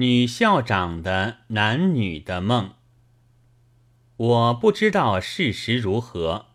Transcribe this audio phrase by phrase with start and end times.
[0.00, 2.72] 女校长的男女的梦。
[4.16, 6.46] 我不知道事实如何，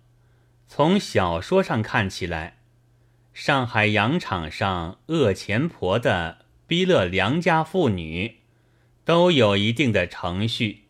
[0.67, 2.57] 从小说上看起来，
[3.35, 8.39] 上海洋场上恶钱婆的逼勒良家妇女，
[9.03, 10.85] 都有一定的程序，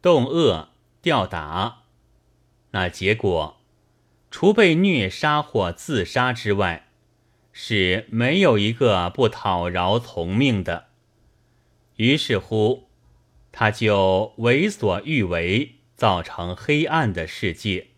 [0.00, 0.70] 动恶
[1.02, 1.82] 吊打，
[2.70, 3.58] 那结果。
[4.30, 6.88] 除被虐杀或自杀之外，
[7.52, 10.87] 是没有一个不讨饶从命的。
[11.98, 12.88] 于是乎，
[13.52, 17.88] 他就为所欲为，造成黑暗的世界。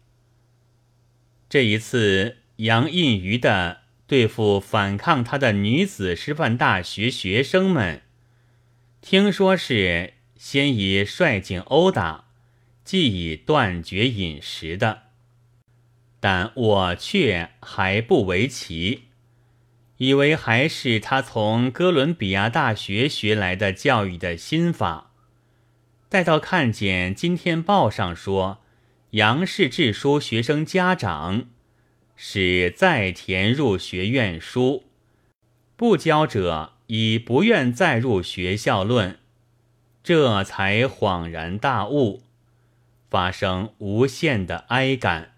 [1.51, 8.01] 这一次，杨印瑜的对付反抗他的女子师范大学学生们，
[9.03, 12.25] 听说是先以率警殴打，
[12.83, 15.03] 继以断绝饮食的。
[16.21, 19.05] 但我却还不为奇，
[20.01, 25.11] 以为还是他从哥伦比亚大学学来的教育的心法。
[26.09, 28.63] 待到看见今天报上说
[29.11, 31.45] 杨氏致书学生家长，
[32.17, 34.85] 使再填入学院书，
[35.77, 39.19] 不交者已不愿再入学校论，
[40.03, 42.23] 这才恍然大悟，
[43.11, 45.33] 发生无限的哀感。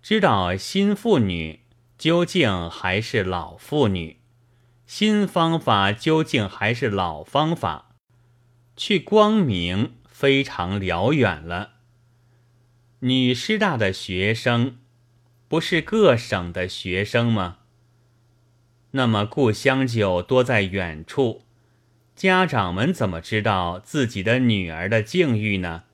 [0.00, 1.60] 知道新妇女
[2.00, 4.16] 究竟还是老妇女，
[4.86, 7.90] 新方法究竟还是老方法，
[8.74, 11.72] 去光明非常辽远了。
[13.00, 14.78] 女师大的学生
[15.46, 17.58] 不是各省的学生吗？
[18.92, 21.44] 那么故乡就多在远处，
[22.16, 25.84] 家长们怎么知道自己的女儿的境遇呢？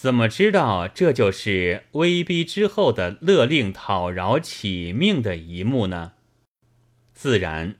[0.00, 6.12] 怎么知道这就是威逼之后的勒令讨饶起命的一幕呢？
[7.12, 7.76] 自然，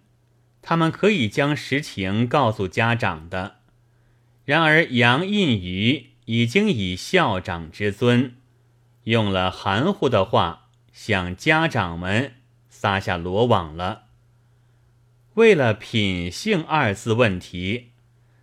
[0.60, 3.60] 他们可以将实情告诉家长的。
[4.44, 8.34] 然而杨印瑜已经以校长之尊，
[9.04, 12.34] 用了含糊的话向家长们
[12.69, 14.08] 撒下罗网了。
[15.37, 17.92] 为了品性二字问题，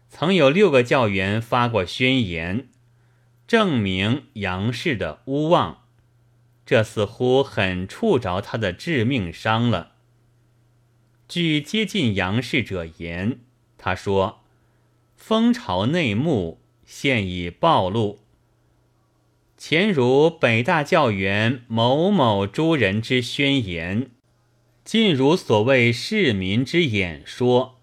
[0.10, 2.70] 曾有六个教员发过宣言。
[3.48, 5.86] 证明杨氏的诬妄，
[6.66, 9.94] 这似乎很触着他的致命伤了。
[11.30, 13.40] 据接近杨氏者言，
[13.78, 14.42] 他说
[15.16, 18.20] ：“蜂巢内幕现已暴露。
[19.58, 24.12] 前如北大教员某某诸人之宣言，
[24.84, 27.80] 近如所谓市民之演说，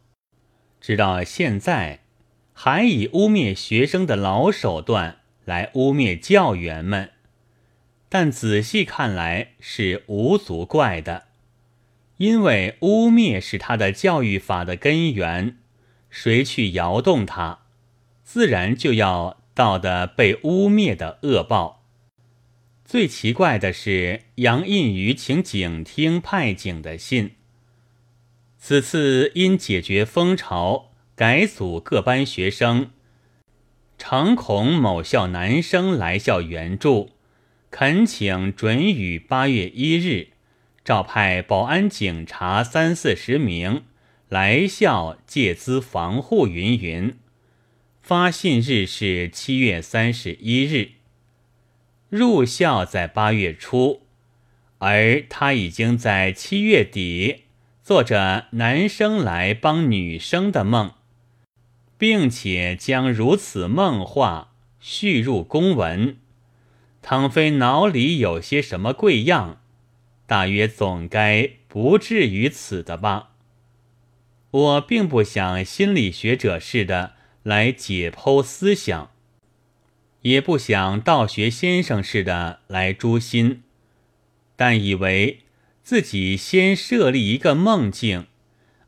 [0.78, 2.04] 直到现在，
[2.52, 7.10] 还以污蔑学生的老手段。”来污蔑教员们，
[8.08, 11.24] 但仔细看来是无足怪的，
[12.16, 15.56] 因为污蔑是他的教育法的根源，
[16.08, 17.60] 谁去摇动他，
[18.22, 21.84] 自然就要到的被污蔑的恶报。
[22.84, 27.32] 最奇怪的是杨印于请警厅派警的信，
[28.58, 32.90] 此次因解决风潮，改组各班学生。
[34.06, 37.12] 诚恐某校男生来校援助，
[37.70, 40.28] 恳请准予八月一日，
[40.84, 43.84] 召派保安警察三四十名
[44.28, 46.46] 来校借资防护。
[46.46, 47.16] 云云。
[48.02, 50.90] 发信日是七月三十一日。
[52.10, 54.02] 入校在八月初，
[54.80, 57.44] 而他已经在七月底
[57.82, 60.92] 做着男生来帮女生的梦。
[62.04, 66.18] 并且将如此梦话续入公文，
[67.00, 69.62] 倘非脑里有些什么贵样，
[70.26, 73.30] 大约总该不至于此的吧。
[74.50, 79.10] 我并不想心理学者似的来解剖思想，
[80.20, 83.62] 也不想道学先生似的来诛心，
[84.56, 85.40] 但以为
[85.82, 88.26] 自己先设立一个梦境，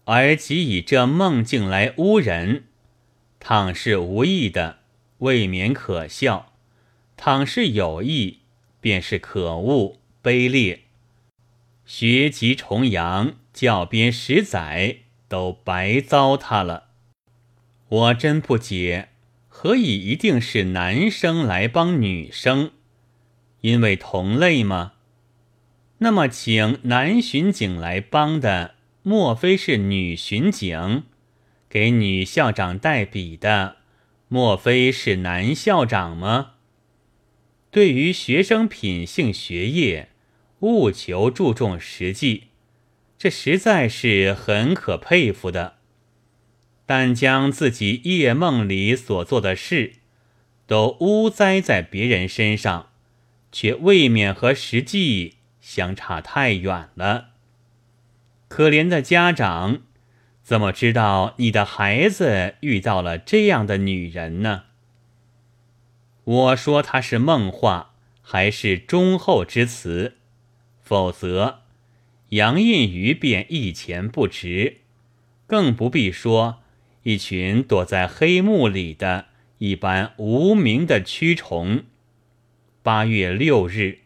[0.04, 2.65] 而即以这梦境来污人。
[3.48, 4.78] 倘是无意的，
[5.18, 6.46] 未免可笑；
[7.16, 8.40] 倘是有意，
[8.80, 10.80] 便是可恶卑劣。
[11.84, 14.96] 学籍重阳，教鞭十载，
[15.28, 16.88] 都白糟蹋了。
[17.88, 19.10] 我真不解，
[19.46, 22.72] 何以一定是男生来帮女生？
[23.60, 24.94] 因为同类吗？
[25.98, 31.04] 那么请男巡警来帮的，莫非是女巡警？
[31.68, 33.76] 给女校长代笔的，
[34.28, 36.52] 莫非是男校长吗？
[37.70, 40.08] 对于学生品性学业，
[40.60, 42.44] 务求注重实际，
[43.18, 45.76] 这实在是很可佩服的。
[46.86, 49.94] 但将自己夜梦里所做的事，
[50.66, 52.90] 都诬栽在别人身上，
[53.50, 57.30] 却未免和实际相差太远了。
[58.48, 59.82] 可怜的家长，
[60.46, 64.66] 怎么知道你的孩子遇到了这样的女人呢？
[66.22, 70.18] 我说她是梦话，还是忠厚之词？
[70.80, 71.62] 否则，
[72.28, 74.82] 杨印鱼便一钱不值，
[75.48, 76.62] 更不必说。
[77.02, 79.26] 一群躲在黑幕里的
[79.58, 81.82] 一般无名的蛆虫。
[82.84, 84.05] 八月六日。